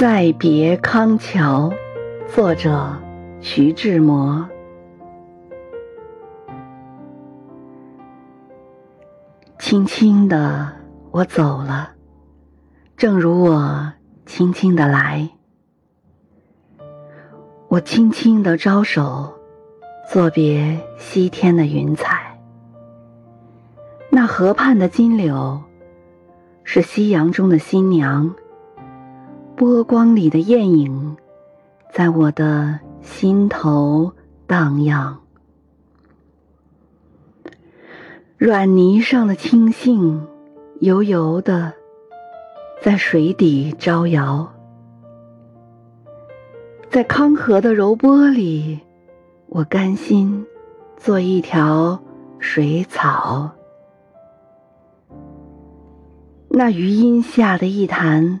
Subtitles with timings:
[0.00, 1.70] 再别康桥，
[2.26, 2.96] 作者
[3.42, 4.48] 徐志摩。
[9.58, 10.72] 轻轻的，
[11.10, 11.90] 我走了，
[12.96, 13.92] 正如我
[14.24, 15.28] 轻轻的来。
[17.68, 19.34] 我轻轻的招手，
[20.10, 22.40] 作别西天的云彩。
[24.08, 25.62] 那河畔的金柳，
[26.64, 28.34] 是夕阳中的新娘。
[29.60, 31.18] 波光里的艳影，
[31.92, 34.10] 在我的心头
[34.46, 35.20] 荡漾。
[38.38, 40.18] 软泥上的青荇，
[40.80, 41.74] 油油的，
[42.80, 44.50] 在水底招摇。
[46.88, 48.80] 在康河的柔波里，
[49.48, 50.46] 我甘心
[50.96, 52.00] 做一条
[52.38, 53.50] 水草。
[56.48, 58.40] 那余荫下的一潭。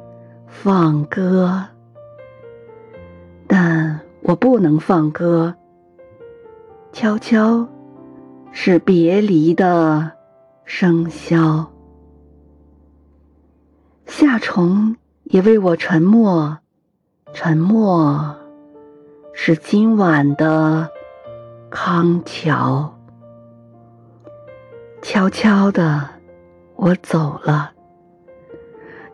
[0.63, 1.59] 放歌，
[3.47, 5.55] 但我不能放歌。
[6.91, 7.67] 悄悄，
[8.51, 10.11] 是别离的
[10.67, 11.65] 笙箫。
[14.05, 16.59] 夏虫也为我沉默，
[17.33, 18.35] 沉默，
[19.33, 20.87] 是今晚的
[21.71, 22.95] 康桥。
[25.01, 26.07] 悄悄的，
[26.75, 27.71] 我走了，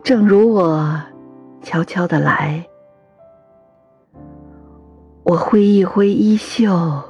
[0.04, 0.94] 正如我。
[1.68, 2.66] 悄悄的来，
[5.24, 7.04] 我挥一挥衣袖，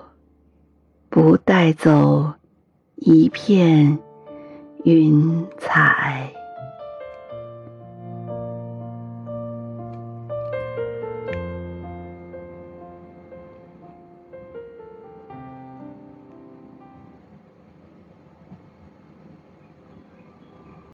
[1.10, 2.34] 不带走
[2.96, 4.00] 一片
[4.84, 6.34] 云彩。